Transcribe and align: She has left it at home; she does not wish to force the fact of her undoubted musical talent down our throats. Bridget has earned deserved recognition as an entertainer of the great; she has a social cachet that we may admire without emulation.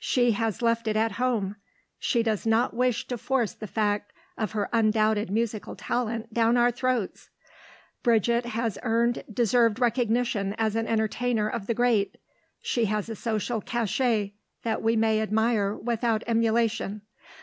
She 0.00 0.30
has 0.32 0.62
left 0.62 0.88
it 0.88 0.96
at 0.96 1.12
home; 1.20 1.56
she 1.98 2.22
does 2.22 2.46
not 2.46 2.72
wish 2.72 3.06
to 3.08 3.18
force 3.18 3.52
the 3.52 3.66
fact 3.66 4.14
of 4.38 4.52
her 4.52 4.70
undoubted 4.72 5.28
musical 5.30 5.76
talent 5.76 6.32
down 6.32 6.56
our 6.56 6.70
throats. 6.70 7.28
Bridget 8.02 8.46
has 8.46 8.78
earned 8.82 9.22
deserved 9.30 9.78
recognition 9.78 10.54
as 10.56 10.74
an 10.74 10.86
entertainer 10.86 11.50
of 11.50 11.66
the 11.66 11.74
great; 11.74 12.16
she 12.62 12.86
has 12.86 13.10
a 13.10 13.14
social 13.14 13.60
cachet 13.60 14.32
that 14.62 14.80
we 14.80 14.96
may 14.96 15.20
admire 15.20 15.74
without 15.74 16.24
emulation. 16.26 17.02